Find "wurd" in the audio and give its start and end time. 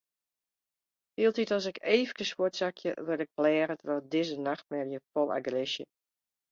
3.05-3.19